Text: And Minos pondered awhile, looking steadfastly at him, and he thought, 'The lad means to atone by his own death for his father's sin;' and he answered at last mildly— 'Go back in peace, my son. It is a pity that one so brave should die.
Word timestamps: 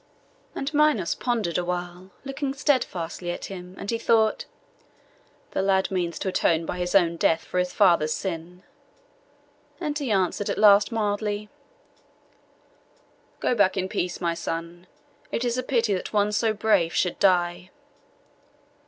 And 0.55 0.73
Minos 0.73 1.13
pondered 1.13 1.59
awhile, 1.59 2.09
looking 2.25 2.55
steadfastly 2.55 3.29
at 3.29 3.45
him, 3.53 3.75
and 3.77 3.91
he 3.91 3.99
thought, 3.99 4.45
'The 5.51 5.61
lad 5.61 5.91
means 5.91 6.17
to 6.17 6.29
atone 6.29 6.65
by 6.65 6.79
his 6.79 6.95
own 6.95 7.17
death 7.17 7.43
for 7.43 7.59
his 7.59 7.71
father's 7.71 8.11
sin;' 8.11 8.63
and 9.79 9.95
he 9.99 10.09
answered 10.09 10.49
at 10.49 10.57
last 10.57 10.91
mildly— 10.91 11.49
'Go 13.41 13.53
back 13.53 13.77
in 13.77 13.87
peace, 13.87 14.19
my 14.19 14.33
son. 14.33 14.87
It 15.31 15.45
is 15.45 15.55
a 15.55 15.61
pity 15.61 15.93
that 15.93 16.11
one 16.11 16.31
so 16.31 16.51
brave 16.51 16.95
should 16.95 17.19
die. 17.19 17.69